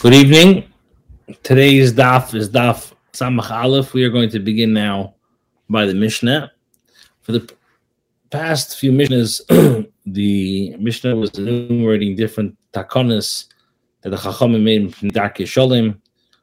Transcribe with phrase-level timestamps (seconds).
[0.00, 0.72] Good evening.
[1.42, 3.94] Today's daf is daf Samach Aleph.
[3.94, 5.16] We are going to begin now
[5.68, 6.52] by the Mishnah.
[7.22, 7.52] For the
[8.30, 9.42] past few Mishnahs,
[10.06, 13.46] the Mishnah was enumerating different takonas
[14.02, 15.98] that the Chachamim made from Darkei Sholem.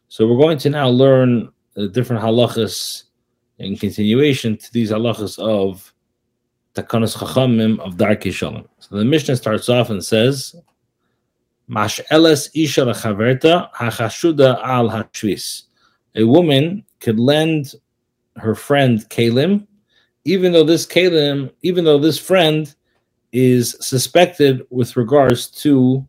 [0.09, 3.03] So we're going to now learn the different halachas
[3.59, 5.93] in continuation to these halachas of
[6.73, 8.67] takonas Chachamim of Darkei Sholem.
[8.79, 10.57] So the Mishnah starts off and says,
[11.69, 15.63] Mash'eles isha chaverta hachashuda al hashvis.
[16.15, 17.73] A woman could lend
[18.37, 19.65] her friend kalim,
[20.25, 22.73] even though this kalim, even though this friend
[23.31, 26.05] is suspected with regards to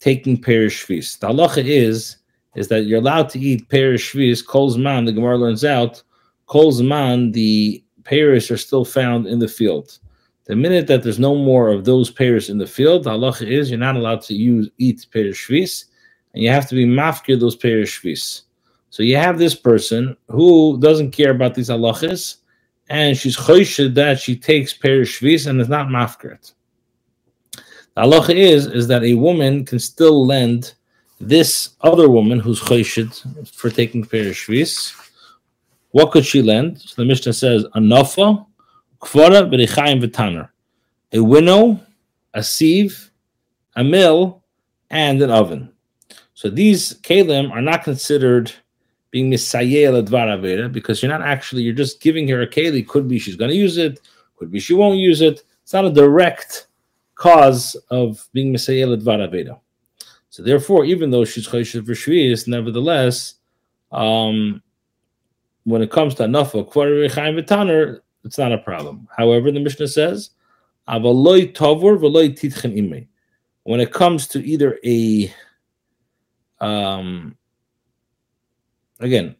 [0.00, 1.18] taking perish shvis.
[1.18, 2.16] The halacha is
[2.54, 4.44] is that you're allowed to eat perish shvis.
[4.44, 6.02] Kol zman, the Gemara learns out.
[6.46, 9.98] Kol zman, the perish are still found in the field.
[10.44, 13.70] The minute that there's no more of those pears in the field, the halacha is
[13.70, 15.86] you're not allowed to use eat pears shvis,
[16.34, 18.42] and you have to be mafkir those pears shvis.
[18.90, 22.36] So you have this person who doesn't care about these halachas,
[22.90, 26.52] and she's choshid that she takes pears shvis and is not mafkir
[27.52, 30.74] The halacha is is that a woman can still lend
[31.20, 33.08] this other woman who's choshid
[33.50, 34.94] for taking pears shvis.
[35.92, 36.82] What could she lend?
[36.82, 38.44] So the Mishnah says a nafa
[39.04, 40.48] Kvara v'richaim v'taner.
[41.12, 41.78] A winnow,
[42.32, 43.10] a sieve,
[43.76, 44.42] a mill,
[44.88, 45.70] and an oven.
[46.32, 48.50] So these kalim are not considered
[49.10, 52.86] being misayel advar because you're not actually you're just giving her a keli.
[52.86, 54.00] Could be she's going to use it.
[54.36, 55.44] Could be she won't use it.
[55.62, 56.66] It's not a direct
[57.14, 59.60] cause of being misayel advar.
[60.30, 63.34] So therefore, even though she's choshev for nevertheless,
[63.92, 64.62] um,
[65.64, 69.08] when it comes to anafa kvar v'chaim v'taner, it's not a problem.
[69.16, 70.30] However, the Mishnah says,
[73.64, 75.32] when it comes to either a
[76.60, 77.36] um
[79.00, 79.34] again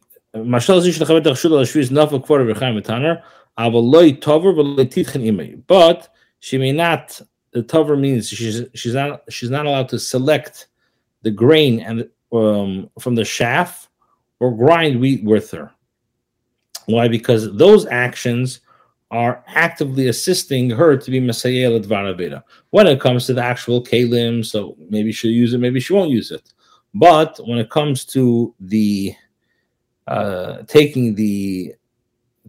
[5.67, 10.67] but she may not the tover means she's she's not she's not allowed to select
[11.21, 13.87] the grain and um, from the shaft
[14.39, 15.71] or grind wheat with her.
[16.85, 17.07] Why?
[17.07, 18.59] Because those actions
[19.11, 22.43] are actively assisting her to be Masayel Dvaraveda.
[22.71, 26.09] When it comes to the actual Kalim, so maybe she'll use it, maybe she won't
[26.09, 26.53] use it.
[26.93, 29.13] But when it comes to the
[30.07, 31.73] uh, taking the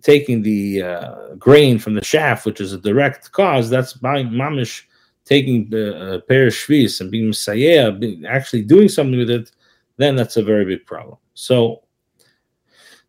[0.02, 4.82] taking the uh, grain from the shaft, which is a direct cause, that's by mamish
[5.24, 7.92] taking the uh, pair of shvis and being messiah,
[8.28, 9.50] actually doing something with it,
[9.96, 11.18] then that's a very big problem.
[11.34, 11.82] So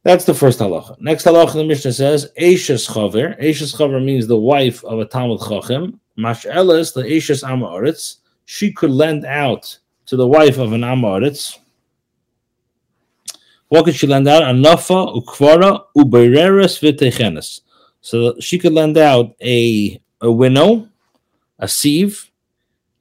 [0.07, 0.95] that's the first halacha.
[1.01, 3.37] Next halacha, the Mishnah says, Eishes chaver.
[3.43, 5.99] Eishes chaver means the wife of a Talmud Chachim.
[6.17, 8.19] Mash'eles, the Eishes Amaretz.
[8.45, 11.59] She could lend out to the wife of an Amaretz.
[13.67, 14.43] What could she lend out?
[14.43, 17.59] Anafa, ukvara, ubereres, v'techenes.
[17.99, 20.87] So she could lend out a, a winnow,
[21.59, 22.31] a sieve,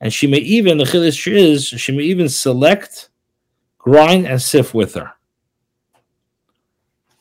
[0.01, 3.11] and she may even, the chiddush is, she may even select,
[3.79, 5.13] grind, and sift with her.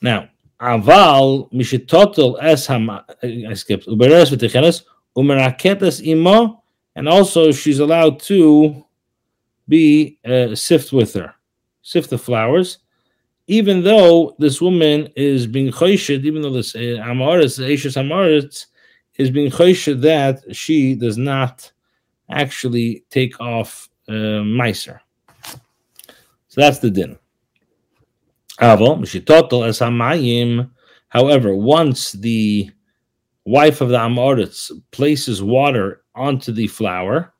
[0.01, 0.29] Now,
[0.59, 4.83] aval mishitotel es ham I skipped uberes v'techenes
[5.17, 6.63] umeraketes imo,
[6.95, 8.85] and also she's allowed to
[9.67, 11.33] be uh, sift with her,
[11.81, 12.79] sift the flowers,
[13.47, 18.65] even though this woman is being choshid, even though this uh, amaris, Ashes amaris,
[19.17, 21.71] is being choshid that she does not
[22.29, 25.01] actually take off uh, miser.
[26.47, 27.17] So that's the din.
[28.57, 28.95] However,
[31.55, 32.71] once the
[33.45, 37.33] wife of the Amoritz places water onto the flour,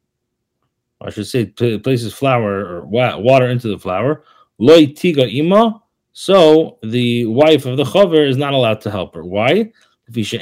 [1.01, 4.23] I should say places flour or water into the flour,
[4.57, 5.81] loy tiga ima,
[6.13, 9.23] so the wife of the chover is not allowed to help her.
[9.23, 9.71] Why?
[10.11, 10.33] Because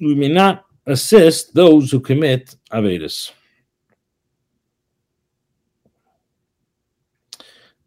[0.00, 3.32] we may not assist those who commit avedis.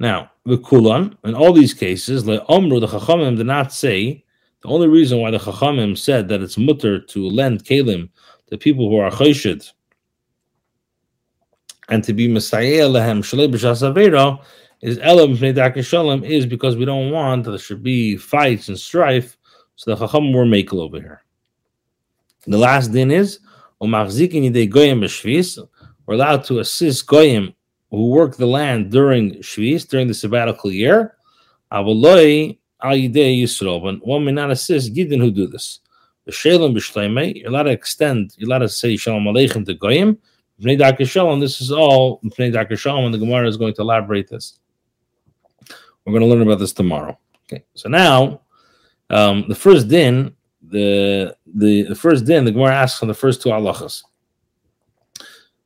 [0.01, 4.25] Now, the kulan, in all these cases, the omru, the chachamim did not say,
[4.63, 8.09] the only reason why the chachamim said that it's mutter to lend kalim
[8.47, 9.71] to people who are chayshid
[11.89, 14.39] and to be messiah lehem shalei b'shas
[14.81, 15.35] is elam
[15.83, 19.37] shalom is because we don't want there should be fights and strife.
[19.75, 21.21] So the chachamim were makel over here.
[22.47, 23.37] The last din is,
[23.79, 23.87] we're
[26.15, 27.53] allowed to assist goyim
[27.91, 31.17] who work the land during Shvis, during the sabbatical year,
[31.71, 35.79] Avaloi al Yisrael, but one may not assist Gidin who do this.
[36.25, 40.17] The Shalom B'Shleimei, you're allowed to extend, you're allowed to say Shalom Aleichem to Goyim.
[40.59, 43.81] B'nei Darkei Shalom, this is all B'nei Darkei Shalom, and the Gemara is going to
[43.81, 44.59] elaborate this.
[46.05, 47.17] We're going to learn about this tomorrow.
[47.45, 48.41] Okay, so now
[49.09, 53.41] um, the first din, the, the the first din, the Gemara asks on the first
[53.41, 54.03] two halachas.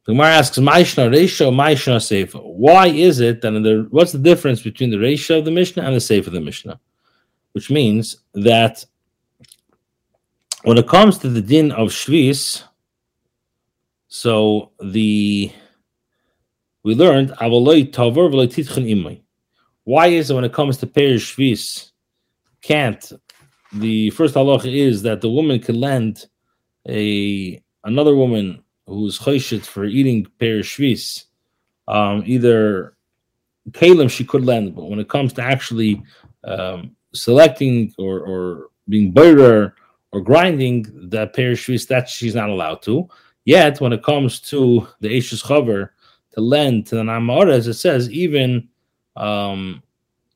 [0.06, 4.62] The Gemara asks, "Ma'ishna Reisha, Ma'ishna Seifa." Why is it that the what's the difference
[4.62, 6.80] between the Reisha of the Mishnah and the Seifa of the Mishnah?
[7.54, 8.86] Which means that
[10.64, 12.64] when it comes to the din of Shvis,
[14.08, 15.52] so the
[16.84, 19.22] we learned Avaloi Tavar Imay.
[19.86, 21.92] Why is it when it comes to Perish Shvis,
[22.62, 23.12] can't
[23.74, 26.28] the first halacha is that the woman can lend
[26.88, 31.26] a another woman who's choshit for eating per shvis,
[31.88, 32.96] um, either
[33.72, 36.02] kalim she could lend, but when it comes to actually
[36.44, 39.76] um, selecting or, or being butter
[40.12, 43.08] or grinding that per shvis, that she's not allowed to.
[43.46, 45.90] Yet, when it comes to the Ashes Chaver
[46.32, 48.68] to lend to the Namaras, it says even
[49.16, 49.84] um,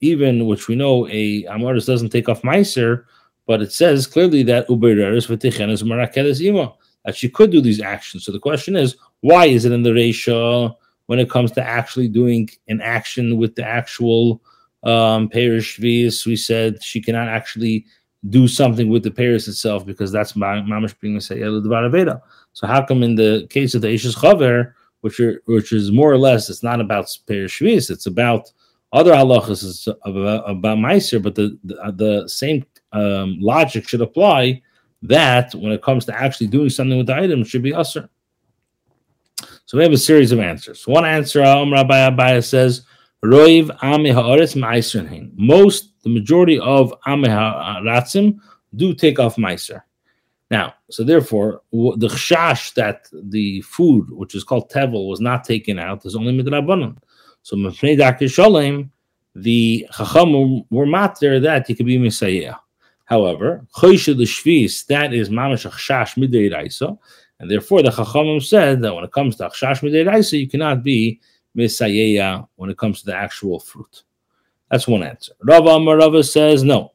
[0.01, 3.05] even which we know a Amaris doesn't take off Meiser,
[3.45, 6.73] but it says clearly that Ubereris v'tichenes marakedes ima
[7.05, 8.25] that she could do these actions.
[8.25, 12.07] So the question is, why is it in the ratio when it comes to actually
[12.07, 14.41] doing an action with the actual
[14.83, 16.25] um, Perish Shvis?
[16.25, 17.85] We said she cannot actually
[18.29, 21.19] do something with the Paris itself because that's mamish being
[21.91, 22.21] Veda.
[22.53, 26.11] So how come in the case of the Ishes Chaver, which are which is more
[26.11, 28.51] or less, it's not about Perish Shvis, it's about
[28.91, 34.61] other halachas is about, about Meiser, but the, the, the same um, logic should apply
[35.03, 38.09] that when it comes to actually doing something with the item, should be usher.
[39.65, 40.87] So we have a series of answers.
[40.87, 42.85] One answer, um, Rabbi Abaya says,
[43.23, 43.69] Roiv
[45.35, 48.39] Most, the majority of Ame Haratzim
[48.75, 49.81] do take off Meiser.
[50.49, 55.77] Now, so therefore, the chash that the food, which is called tevel, was not taken
[55.77, 56.97] out, is only midrabanan.
[57.43, 58.91] So Mepnei Darkei Shalom,
[59.35, 62.55] the Chacham were matter that you could be Messiah.
[63.09, 66.95] However, Choyshe Shvis, that is Mamash Achshash Midei Raisa,
[67.39, 70.83] and therefore the Chachamim said that when it comes to Achshash Midei Raisa, you cannot
[70.83, 71.19] be
[71.55, 74.03] Messiah when it comes to the actual fruit.
[74.69, 75.33] That's one answer.
[75.41, 76.93] Rava Amar Rava says no.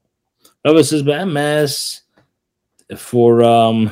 [0.64, 2.02] Rava says Be'emes
[2.96, 3.90] for um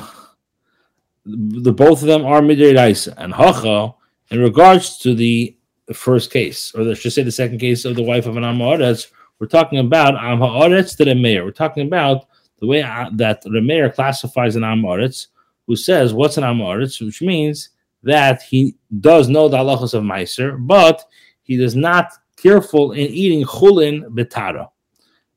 [1.25, 3.93] the both of them are Midei Raisa and Hacha
[4.31, 5.57] in regards to the
[5.91, 9.07] first case, or let's just say the second case of the wife of an Amaretz,
[9.39, 11.43] we're talking about Am Haaretz to the mayor.
[11.43, 12.27] We're talking about
[12.59, 15.27] the way that the mayor classifies an Amaretz,
[15.67, 17.69] who says what's an Amaretz, which means
[18.03, 21.03] that he does know the halachas of Meiser, but
[21.41, 24.69] he is not careful in eating chulin betara.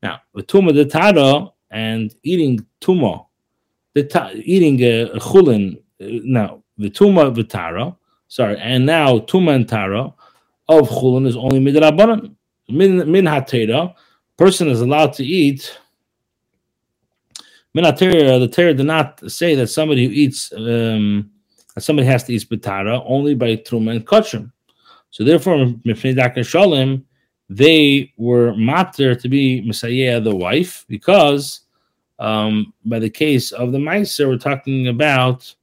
[0.03, 3.27] Now, with tuma detara and eating tuma,
[3.97, 7.97] eating uh, chulin, uh, now the tuma betara,
[8.29, 10.13] sorry, and now tuma and tara
[10.69, 12.35] of chulin is only midrabanan.
[12.69, 13.95] Min min hatera,
[14.37, 15.79] person is allowed to eat.
[17.75, 21.31] Min hatera, the Torah did not say that somebody who eats um,
[21.79, 24.51] somebody has to eat betara only by truma and kachim.
[25.11, 27.05] So therefore, mifnei dakar shalim,
[27.49, 31.61] they were matter to be Messiah, the wife, because
[32.19, 35.55] um, by the case of the Meiser, we're talking about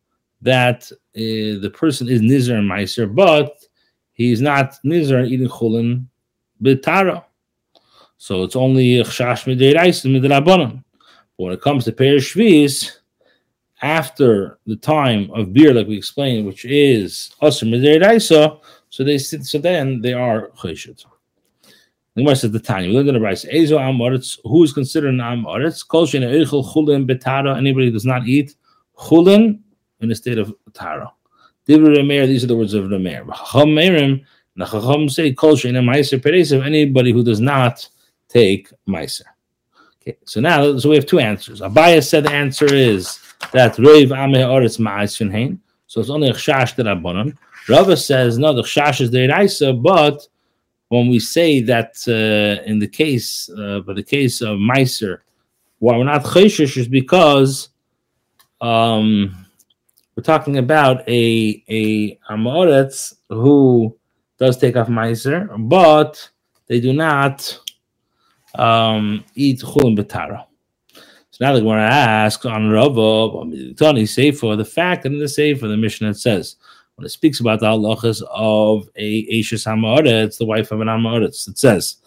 [0.42, 3.66] that uh, the person is Nizar and Meiser, but
[4.14, 6.06] he's not nizar eating chulin
[6.64, 7.26] b'tara.
[8.18, 10.84] So it's only chash midiraisa midrabanan.
[11.38, 12.92] But when it comes to perish shvis,
[13.82, 19.58] after the time of beer, like we explained, which is asr midiraisa, so they so
[19.58, 21.06] then they are cheshit.
[22.16, 22.90] The Gemara says the Tanya.
[22.90, 23.44] We learned in the rice.
[23.46, 24.40] Ezo amoritz.
[24.44, 25.88] Who is considered an amoritz?
[25.88, 27.58] Kol shein eichel chulin betara.
[27.58, 28.56] Anybody who does not eat
[28.96, 29.60] chulin
[30.00, 31.12] in a state of tara.
[31.68, 33.26] Divrei these are the words of Rameir.
[33.26, 34.24] Chamerim,
[34.58, 37.88] Nachacham say, Kol Sheina Meiser Peresev, anybody who does not
[38.30, 39.24] take Meiser.
[40.02, 41.62] Okay, so now, so we have two answers.
[41.62, 43.20] Abaya said the answer is
[43.52, 47.38] that Reiv Ameh Oretz Ma'asin Hain, so it's only a Chash that Rabbanon.
[47.70, 50.28] Rava says, no, the Chash is the Raisa, but
[50.90, 55.20] when we say that uh, in the case, uh, but the case of Meiser,
[55.80, 57.70] why we're not Cheshish is because
[58.62, 59.46] um,
[60.16, 63.98] we're talking about a a amoretz who
[64.38, 66.30] does take off meiser, but
[66.68, 67.60] they do not
[68.56, 70.46] um, eat chulin betara.
[71.32, 75.28] So now they're going to ask on Rava, Tony safe for the fact and the
[75.28, 76.58] Sefer, the Mishnah it says,
[76.96, 81.48] when it speaks about the halachas of a Ashes Hamoretz, the wife of an Hamoretz,
[81.48, 81.98] it says,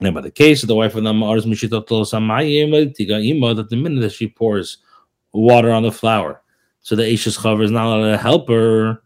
[0.00, 2.12] And by the case of the wife of the Ma'ar's Mishitotos
[2.96, 4.78] Tiga that the minute that she pours
[5.32, 6.40] water on the flour,
[6.80, 9.02] so the Ashes Chaver is not allowed to help her.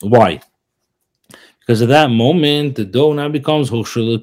[0.00, 0.40] Why?
[1.62, 4.22] Because at that moment, the dough now becomes Hoshul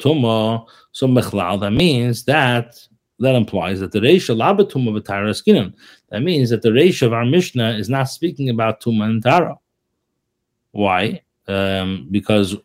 [0.91, 2.75] So Mechlal, that means that
[3.19, 5.73] that implies that the ratio labatuma v'tara skinan.
[6.09, 9.57] That means that the ratio of our Mishnah is not speaking about tuma and tara.
[10.71, 11.21] Why?
[11.47, 12.55] Um, because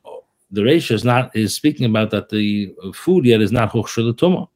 [0.50, 4.48] the ratio is not is speaking about that the food yet is not tuma.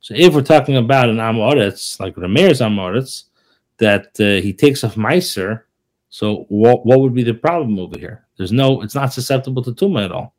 [0.00, 3.24] So if we're talking about an amoritz like Ramir's amoritz,
[3.78, 5.62] that uh, he takes off meiser,
[6.10, 8.26] so what what would be the problem over here?
[8.36, 10.34] There's no, it's not susceptible to tuma at all.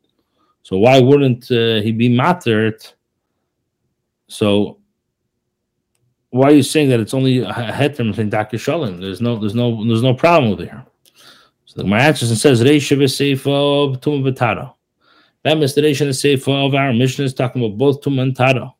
[0.62, 2.84] So why wouldn't uh, he be matered?
[4.28, 4.78] So
[6.28, 9.00] why are you saying that it's only a heter in Darkei Shalom?
[9.00, 10.84] There's no, there's no, there's no problem over here.
[11.64, 14.74] So answers and says Reisha v'Seifa Tum v'Tara.
[15.42, 18.72] That the Reisha v'Seifa of our mission is talking about both Tum and Tara,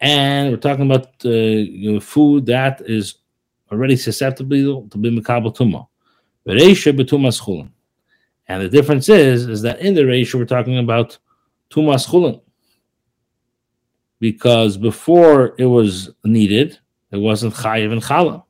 [0.00, 3.16] and we're talking about uh, food that is
[3.70, 5.86] already susceptible to be Mikabel Tuma.
[6.52, 7.70] Reisha b'Tumas Chulin.
[8.46, 11.18] And the difference is, is that in the ratio we're talking about
[11.70, 12.40] Tumas Chulin
[14.20, 16.78] because before it was needed,
[17.10, 18.42] it wasn't chayiv and chala.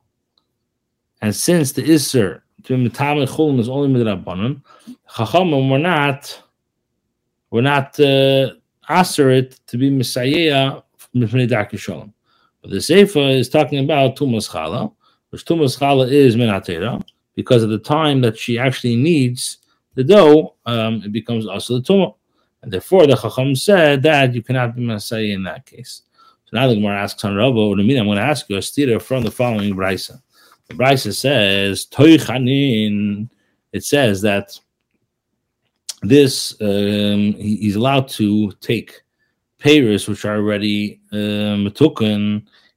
[1.20, 4.62] And since the iser to mitam chulim is only midrabanan,
[5.10, 6.42] chachamim were not
[7.50, 8.52] were not uh,
[8.88, 10.80] it to be messiah
[11.14, 12.12] mipnei darkei
[12.62, 14.92] But the seifa is talking about tumas chala,
[15.30, 17.02] which tumas chala is minatera,
[17.35, 19.59] because at the time that she actually needs
[19.95, 22.14] the dough, um, it becomes also the tumah.
[22.62, 26.03] And therefore, the Chacham said that you cannot be Messiah in that case.
[26.47, 27.99] So now the Gemara asks on Rabba, what do you mean?
[27.99, 30.21] I'm going to ask you a stira from the following Brisa.
[30.69, 33.29] The Brisa says, Toichanin.
[33.73, 34.59] It says that
[36.03, 39.03] this, um, he, he's allowed to take
[39.59, 41.64] payers which are already um,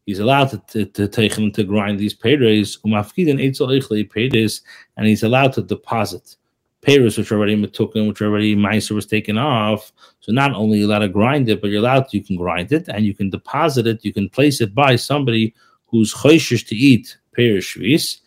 [0.08, 3.06] He's allowed to, to, to take them to grind these payers, um, and
[5.06, 6.38] he's allowed to deposit
[6.82, 9.92] payers which are already matukin, which are already miser was taken off.
[10.22, 12.72] So not only you allowed to grind it, but you're allowed to, you can grind
[12.72, 15.54] it and you can deposit it, you can place it by somebody
[15.88, 18.22] who's choishish to eat payers shvis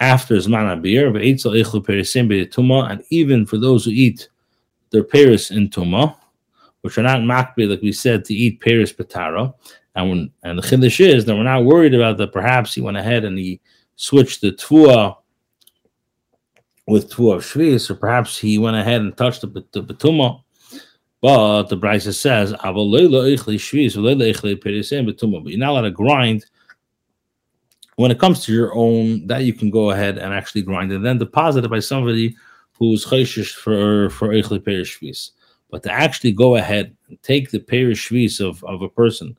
[0.00, 1.06] after Zman beer,
[2.90, 4.28] and even for those who eat
[4.90, 6.16] their payers in Tuma,
[6.80, 9.54] which are not makbi, like we said, to eat payers patara.
[9.94, 12.32] And when and the chiddush is that we're not worried about that.
[12.32, 13.60] Perhaps he went ahead and he
[13.96, 15.16] switched the tvua
[16.86, 20.42] with two of Shvis, or perhaps he went ahead and touched the, the Betuma.
[21.20, 22.72] But the Brisa says, but
[25.50, 26.46] you're not allowed to grind.
[27.96, 31.04] When it comes to your own, that you can go ahead and actually grind and
[31.04, 32.34] then deposit it by somebody
[32.72, 35.32] who's chayshish for for Eichli Shvis.
[35.70, 39.36] But to actually go ahead and take the Perish Shvis of, of a person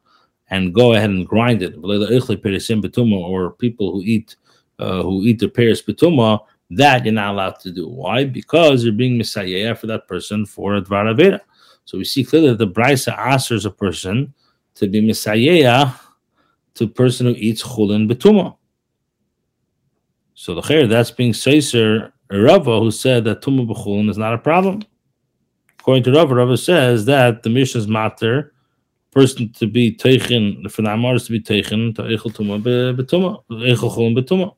[0.52, 4.36] and go ahead and grind it, or people who eat
[4.80, 6.40] uh, who eat the Perish Betuma,
[6.72, 7.88] that you're not allowed to do.
[7.88, 8.26] Why?
[8.26, 11.40] Because you're being Messiah for that person for Dvar Avera.
[11.86, 14.34] So we see clearly that the Brisa asks a person
[14.76, 15.92] to be Messiah
[16.76, 18.56] to a person who eats Chulin Betuma.
[20.34, 24.38] So the Khair, that's being Seiser Rava, who said that Tumah Bechulin is not a
[24.38, 24.82] problem.
[25.80, 28.54] According to Rava, Rava says that the Mishnah's matter,
[29.12, 33.44] person to be taken, for the Amar is to be taken to Eichel Tumah Betuma,
[33.52, 34.56] Eichel Chulin Betuma.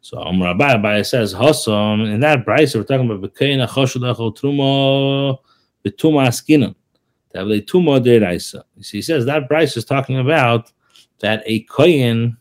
[0.00, 5.38] So um, Rabbi Abai says Hasam in that Bryce we're talking about Bekaina Choshudachol Truma
[5.84, 6.74] Betuma Askinan.
[7.32, 8.62] That a Tuma Deraisa.
[8.76, 10.72] You see, he says that Bryce is talking about
[11.20, 12.38] that a Kohen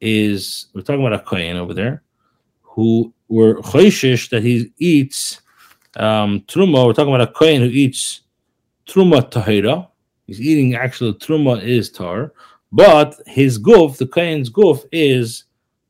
[0.00, 2.02] is we're talking about a Kohen over there
[2.62, 5.40] who were choishish that he eats
[5.96, 6.86] um, truma.
[6.86, 8.22] We're talking about a kohen who eats
[8.86, 9.88] truma tahira.
[10.26, 12.32] He's eating actually truma is tar,
[12.70, 15.44] but his goof, the kohen's goof, is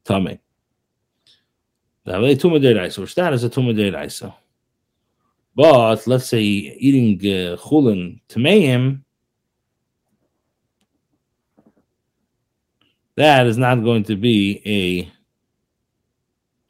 [0.05, 0.41] tummy.
[2.05, 4.35] The Havei Tuma Deraisa, which that is a Tuma Deraisa.
[5.55, 9.03] But let's say eating uh, chulin tameim,
[13.17, 15.12] that is not going to be a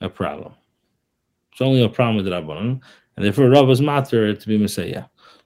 [0.05, 0.53] a problem.
[1.53, 2.81] It's only a problem with Rabbanon,
[3.17, 5.05] and therefore Rabba's matter to be Messiah.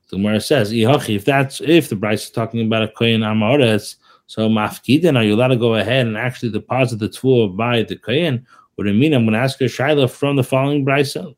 [0.08, 3.96] The Gemara says, if that's if the Bryce is talking about a kohen amoretz,
[4.26, 7.96] so mafkidin, are you allowed to go ahead and actually deposit the tool by the
[7.96, 9.14] kohen, what do you mean?
[9.14, 11.34] I'm going to ask a Shaila from the following Brisa.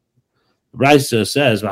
[0.77, 1.63] Brisa says,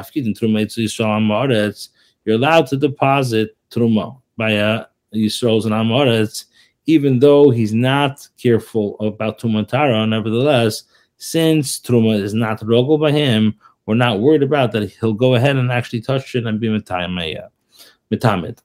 [2.25, 4.85] you're allowed to deposit Truma by a
[5.15, 6.45] Yisrael's and Amoretz,
[6.87, 10.09] even though he's not careful about Tumantara.
[10.09, 10.85] Nevertheless,
[11.19, 14.91] since Truma is not rogel by him, we're not worried about that.
[15.01, 18.59] He'll go ahead and actually touch it and be mitamid.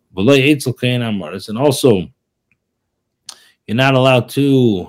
[1.47, 2.07] And also,
[3.67, 4.87] you're not allowed to.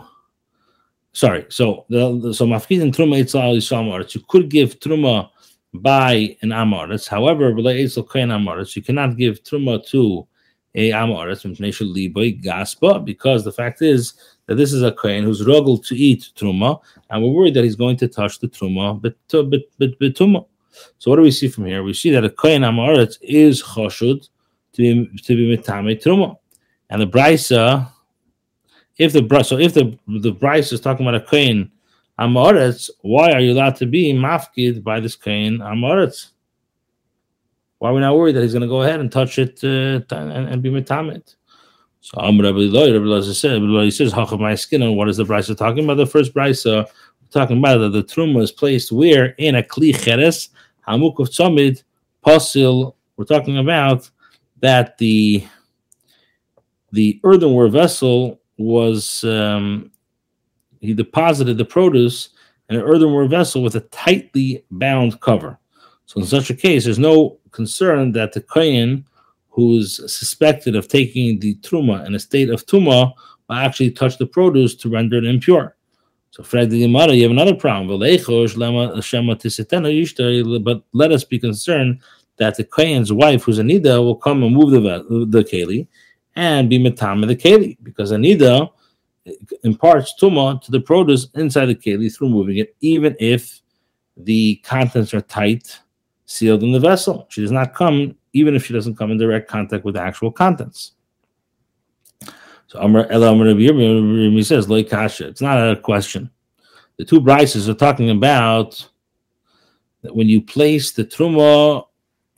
[1.14, 5.28] Sorry, so the, the so mafkid and truma itzal You could give truma
[5.74, 7.06] by an amoritz.
[7.06, 10.26] However, you cannot give truma to
[10.74, 14.14] a amoritz gaspa because the fact is
[14.52, 16.80] that this is a kohen who's ruggled to eat truma,
[17.11, 20.47] and we're worried that he's going to touch the truma betuma.
[20.99, 21.82] So what do we see from here?
[21.82, 24.28] We see that a kohen amoritz is choshud
[24.75, 26.37] to be to be mitame truma,
[26.90, 27.88] and the brisa.
[28.99, 31.73] If the so if the the brisa is talking about a kohen
[32.18, 36.30] Amoritz, why are you allowed to be mafkid by this kain Amoritz?
[37.78, 40.00] Why are we not worried that he's going to go ahead and touch it uh,
[40.14, 41.35] and, and, be metamit?
[42.02, 45.56] So Amr Rabbi Rabbi said, he says, "Hacham my skin." And what is the brisa
[45.56, 45.99] talking about?
[45.99, 46.87] The first brisa
[47.30, 50.50] talking about that the truma is placed where in a kli cheres
[50.87, 51.85] hamuk of tzomid
[52.26, 52.94] pasil.
[53.16, 54.11] We're talking about
[54.61, 55.47] that the
[56.90, 59.92] the earthenware vessel was um,
[60.80, 62.30] he deposited the produce
[62.68, 65.56] in an earthenware vessel with a tightly bound cover.
[66.06, 69.06] So in such a case, there's no concern that the kohen
[69.52, 73.12] who's suspected of taking the truma in a state of tuma
[73.49, 75.76] will actually touch the produce to render it impure.
[76.30, 78.00] So Fred the Gemara, you have another problem.
[80.64, 82.00] But let us be concerned
[82.38, 84.80] that the kohen's wife, who's Anida, will come and move the
[85.28, 85.87] the keli
[86.35, 88.71] and be metame the keli because Anida
[89.64, 93.61] imparts tuma to the produce inside the keli through moving it, even if
[94.16, 95.78] the contents are tight,
[96.26, 97.26] sealed in the vessel.
[97.31, 100.31] She does not come, even if she doesn't come in direct contact with the actual
[100.31, 100.93] contents.
[102.67, 105.29] So Amr he says, kasha.
[105.29, 106.31] It's not a question.
[106.97, 108.88] The two brises are talking about
[110.02, 111.87] that when you place the truma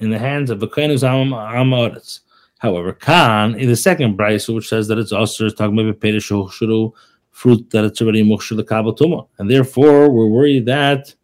[0.00, 2.20] in the hands of a kohen amaretz,
[2.64, 6.92] However, Khan in the second brisa, which says that it's also talking about shuru
[7.30, 11.14] fruit that it's already mukhshul kabatuma, and therefore we're worried that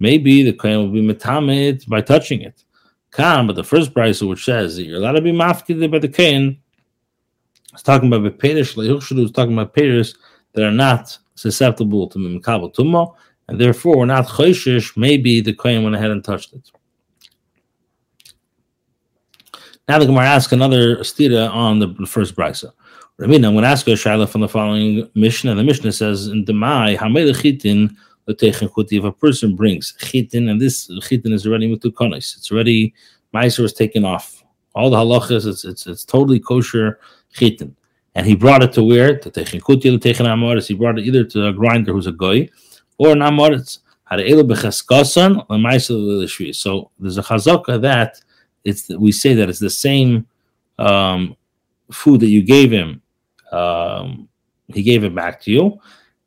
[0.00, 2.64] maybe the kohen will be metamid by touching it.
[3.10, 6.08] Khan, but the first brisa, which says that you're allowed to be mafkid by the
[6.08, 6.58] kohen,
[7.72, 10.14] it's talking about bepedish lehushulu, is talking about pedish
[10.52, 13.14] that are not susceptible to mimkabatuma,
[13.48, 14.96] and therefore we're not choishish.
[14.96, 16.70] Maybe the kohen went ahead and touched it.
[19.88, 22.72] Now the Gemara asks another stira on the first brisa.
[23.18, 25.54] Mean, I'm going to ask you a shaila from the following Mishnah.
[25.54, 26.96] The Mishnah says in Demai,
[28.28, 32.94] Hamele Chitin, if a person brings chitin, and this chitin is already mutukonis, it's already
[33.34, 34.42] Meiser was taken off.
[34.74, 36.98] All the halachas, it's, it's it's totally kosher
[37.32, 37.74] chitin.
[38.14, 39.18] And he brought it to where?
[39.18, 40.68] To techen kuti, to techen amoritz.
[40.68, 42.48] He brought it either to a grinder who's a goy
[42.98, 43.80] or an amoritz.
[44.06, 44.16] So
[46.98, 48.20] there's a chazaka that
[48.62, 50.26] it's we say that it's the same
[50.78, 51.36] um,
[51.90, 53.02] food that you gave him.
[53.50, 54.28] Um,
[54.68, 55.80] he gave it back to you,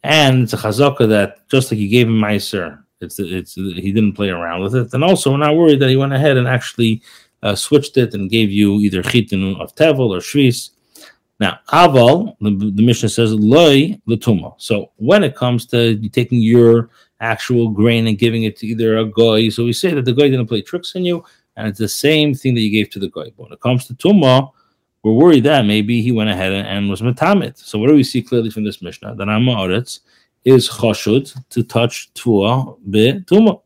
[0.03, 4.13] and it's a chazaka that just like you gave him meiser, it's it's he didn't
[4.13, 7.01] play around with it, and also we're not worried that he went ahead and actually
[7.43, 10.71] uh, switched it and gave you either chitin of tevel or shvis.
[11.39, 14.55] Now, aval, the, the Mishnah says loy latuma.
[14.57, 19.05] So when it comes to taking your actual grain and giving it to either a
[19.05, 21.23] goy, so we say that the goy didn't play tricks on you,
[21.55, 23.31] and it's the same thing that you gave to the goy.
[23.37, 24.51] But when it comes to tumah,
[25.07, 27.57] we're worried that maybe he went ahead and, and was metamit.
[27.57, 29.15] So what do we see clearly from this mishnah?
[29.15, 30.01] That Amaretz
[30.43, 33.61] is choshud to touch tua be tumah.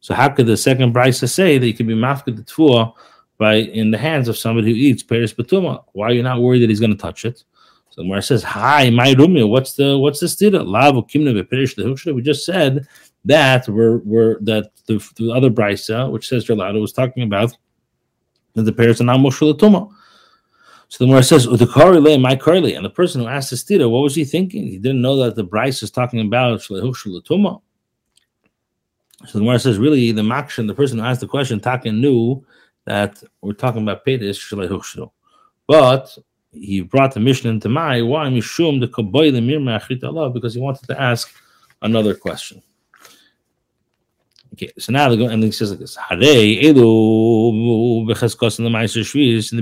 [0.00, 2.92] So how could the second brisa say that you can be mafked the tua
[3.36, 5.84] by in the hands of somebody who eats peris betuma?
[5.92, 7.44] Why are you not worried that he's going to touch it?
[7.90, 10.64] So it says, "Hi, my rumia, what's the what's the stira?
[10.64, 12.86] The We just said
[13.24, 17.56] that we're, we're that the, the other brisa, which says Jalada, was talking about
[18.54, 19.92] that the parents are not mushalatuma.
[20.88, 24.00] So the Gemara says, "Utakari my curly," and the person who asked the stira, what
[24.00, 24.66] was he thinking?
[24.66, 27.60] He didn't know that the brisa is talking about shalatuma.
[29.26, 32.42] So the Gemara says, really, the makshan, the person who asked the question, Takin knew
[32.86, 35.10] that we're talking about pedis shalahushlu,
[35.66, 36.16] but
[36.52, 40.60] he brought the mission into my why mishum the kaboy the mir Allah because he
[40.60, 41.30] wanted to ask
[41.82, 42.62] another question.
[44.58, 45.96] Okay, so now they go and he says like this.
[46.10, 46.26] In the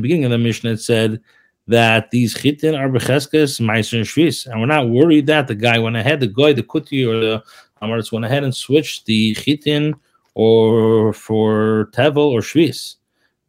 [0.00, 1.20] beginning of the mission, it said
[1.66, 5.78] that these chitin are becheskes meiser and shvis, and we're not worried that the guy
[5.78, 7.44] went ahead, the guy, the kuti, or the
[7.82, 9.94] amaretz went ahead and switched the chitin
[10.32, 12.94] or for tevel or shvis.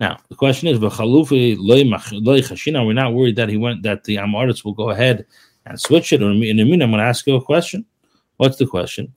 [0.01, 1.85] Now the question is, v'chalufi loy
[2.41, 2.85] chashina.
[2.85, 5.25] we're not worried that he went that the amaretz will go ahead
[5.65, 6.21] and switch it.
[6.21, 7.85] Or in a minute, I'm going to ask you a question.
[8.35, 9.13] What's the question?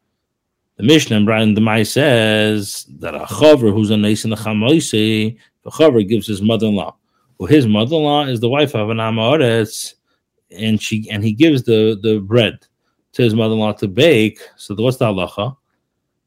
[0.81, 5.37] The Mishnah Brian the Mai says that a chaver who's a nice in the chamoise,
[5.63, 6.97] the chaver gives his mother-in-law
[7.37, 9.93] Well, his mother-in-law is the wife of an Amoretz,
[10.51, 12.61] and she and he gives the the bread
[13.13, 14.41] to his mother-in-law to bake.
[14.57, 15.55] So what's the halacha?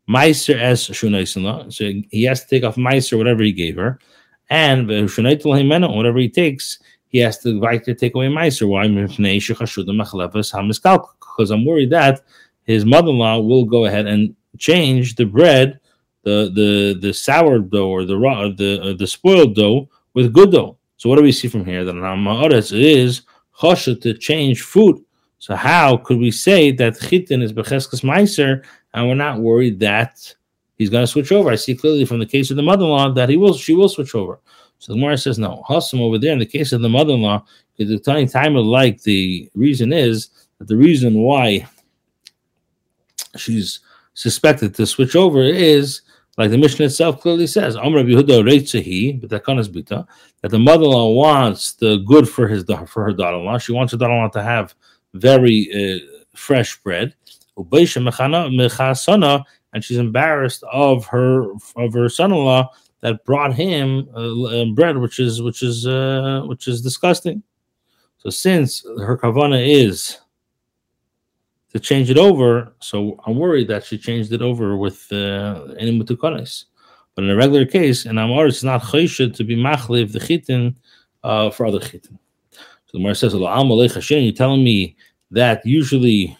[0.07, 1.73] Meiser es shunaisinla.
[1.73, 3.97] So he has to take off meiser, whatever he gave her,
[4.51, 8.67] and whatever he takes, he has to invite to take away meiser.
[8.67, 8.87] Why?
[11.19, 12.21] Because I'm worried that
[12.65, 15.79] his mother-in-law will go ahead and change the bread,
[16.23, 20.51] the the the sour dough or the raw the uh, the spoiled dough with good
[20.51, 20.77] dough.
[20.97, 21.83] So what do we see from here?
[21.83, 23.23] That Ramaoretz is
[23.59, 25.03] choshet to change food.
[25.39, 28.63] So how could we say that chitin is becheskes meiser,
[28.93, 30.33] and we're not worried that
[30.77, 31.51] he's going to switch over?
[31.51, 34.15] I see clearly from the case of the mother-in-law that he will, she will switch
[34.15, 34.39] over.
[34.79, 35.63] So the Gemara says no.
[35.67, 37.43] Hassam over there in the case of the mother-in-law,
[37.75, 41.67] because the tiny time of like the reason is that the reason why
[43.35, 43.81] she's
[44.13, 46.01] suspected to switch over is
[46.37, 47.77] like the mission itself clearly says,
[50.41, 53.59] that the mother-in-law wants the good for his for her daughter-in-law.
[53.59, 54.73] She wants her daughter-in-law to have
[55.13, 55.99] very uh,
[56.35, 57.13] fresh bread.
[57.55, 62.69] And she's embarrassed of her of her son-in-law
[63.01, 67.43] that brought him uh, bread, which is which is uh, which is disgusting.
[68.17, 70.19] So since her kavana is
[71.73, 72.73] to change it over.
[72.79, 75.97] So I'm worried that she changed it over with uh, any.
[75.97, 80.75] But in a regular case, and Amar, it's not chayshed to be machliv the chitin
[81.23, 82.17] uh, for other chitin.
[82.51, 84.95] So the Gemara says, you're telling me
[85.31, 86.37] that usually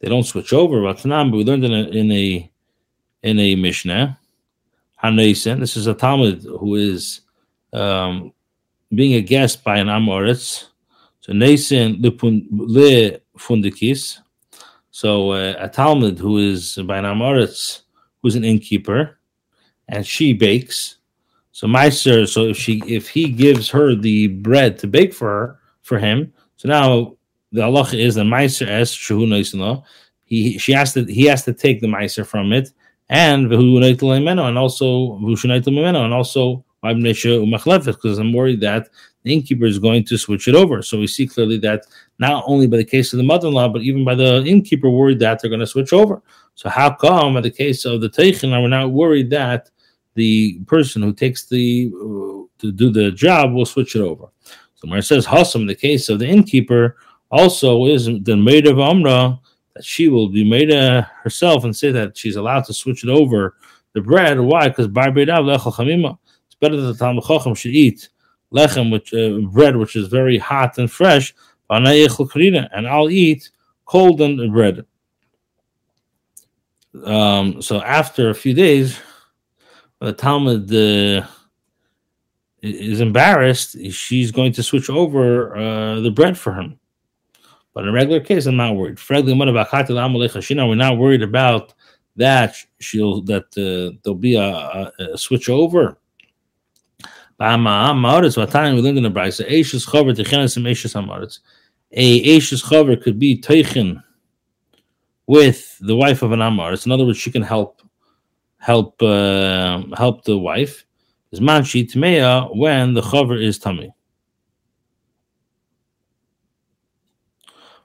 [0.00, 0.82] they don't switch over.
[0.82, 2.50] But we learned in a in a,
[3.22, 4.18] in a Mishnah,
[5.02, 5.60] Hanaisen.
[5.60, 7.22] This is a Talmud who is
[7.72, 8.32] um,
[8.94, 10.66] being a guest by an Amoritz.
[11.20, 14.18] So Naisen le fundikis.
[14.90, 17.82] So uh, a Talmud who is by an Amoritz,
[18.22, 19.18] who's an innkeeper,
[19.88, 20.96] and she bakes.
[21.52, 25.58] So Meiser, so if she if he gives her the bread to bake for her
[25.82, 27.16] for him, so now
[27.52, 29.84] the Allah is the Meiser es shehu
[30.24, 32.72] He she has to he has to take the Meiser from it,
[33.08, 38.88] and and also and also because I'm worried that
[39.22, 40.82] the innkeeper is going to switch it over.
[40.82, 41.86] So we see clearly that
[42.18, 45.40] not only by the case of the mother-in-law, but even by the innkeeper worried that
[45.40, 46.22] they're going to switch over.
[46.54, 49.70] So how come in the case of the teichin, we're not worried that
[50.14, 54.26] the person who takes the uh, to do the job will switch it over?
[54.76, 56.96] So it says Hassam, the case of the innkeeper
[57.30, 59.38] also is the maid of Amra
[59.74, 63.56] that she will be made herself and say that she's allowed to switch it over
[63.92, 64.38] the bread.
[64.38, 64.68] Why?
[64.68, 68.09] Because it's better that the Talmud Chacham should eat
[68.52, 71.34] lechem, which uh, bread which is very hot and fresh,
[72.72, 73.50] and I'll eat
[73.84, 74.84] cold and bread.
[77.04, 78.98] Um, so after a few days,
[80.00, 81.26] the Talmud uh,
[82.62, 83.76] is embarrassed.
[83.90, 86.78] She's going to switch over uh, the bread for him.
[87.72, 88.98] But in a regular case, I'm not worried.
[88.98, 91.74] We're not worried about
[92.16, 92.56] that.
[92.80, 95.96] She'll that uh, there'll be a, a, a switch over.
[97.40, 101.38] We learned in the Brisa, Eishes Chaver Techenes Eishes Amaretz.
[101.92, 104.02] A Eishes Chaver could be Teichen
[105.26, 106.84] with the wife of an Amaretz.
[106.84, 107.80] In other words, she can help
[108.58, 110.84] help uh, help the wife.
[111.32, 113.90] Is Manshi Tmeya when the Chaver is tummy.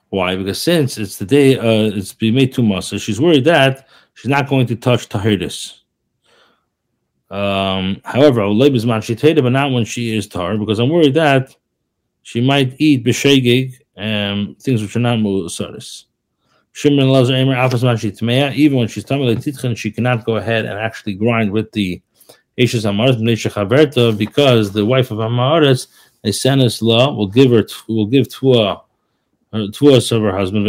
[0.09, 0.35] Why?
[0.35, 4.29] Because since it's the day, uh, it's been made much, so she's worried that she's
[4.29, 5.84] not going to touch Tahiris.
[7.29, 11.55] Um, however, but not when she is tar, because I'm worried that
[12.21, 16.05] she might eat b'shegig and things which are not musaris.
[16.73, 20.77] Shimon Lazar Emer Alphas Tmeya, even when she's tamil titchen, she cannot go ahead and
[20.77, 22.01] actually grind with the
[22.59, 25.87] Eishes Amaretz because the wife of Amaretz,
[26.25, 28.81] Esenes law, will give her will give Tua
[29.53, 30.67] Tuas of her husband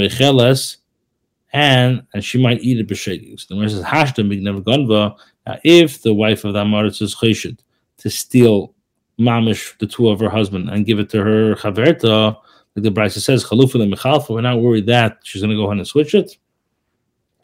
[1.53, 3.41] and and she might eat it b'shegig.
[3.41, 5.17] So the Gemara says Hashtem Bignev Gonva
[5.47, 7.59] now, if the wife of the Amaretz is cheshit
[7.99, 8.75] to steal
[9.19, 12.37] mamish, the two of her husband, and give it to her chaverta,
[12.75, 15.79] like the Brisa says, chalufa michalfa, we're not worried that she's going to go ahead
[15.79, 16.37] and switch it.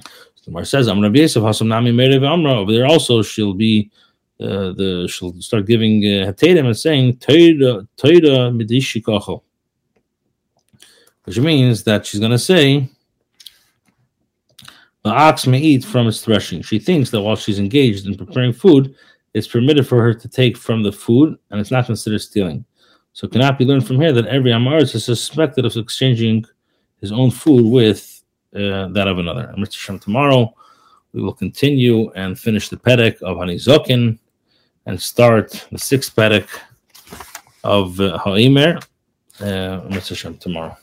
[0.05, 2.55] So the Mar says, I'm Amr Yosef Hasam Nami Merev Amra.
[2.55, 3.91] Over there also, she'll be
[4.41, 9.41] uh, the she'll start giving uh, and saying Toida Toida Midishi
[11.25, 12.88] which means that she's going to say
[15.05, 16.62] the ox may eat from its threshing.
[16.62, 18.95] She thinks that while she's engaged in preparing food,
[19.35, 22.65] it's permitted for her to take from the food, and it's not considered stealing.
[23.12, 26.45] So it cannot be learned from here that every Amaris is suspected of exchanging
[27.01, 28.23] his own food with
[28.55, 29.47] uh, that of another.
[29.49, 29.77] And Mr.
[29.77, 30.55] Shem, tomorrow
[31.12, 34.19] we will continue and finish the Pedek of Hanizokin
[34.87, 36.49] and start the sixth Pedek
[37.65, 38.81] of uh, Ha'imer,
[39.41, 40.77] uh, Mitzvah Shem tomorrow.